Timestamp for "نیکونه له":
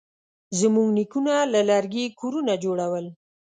0.97-1.61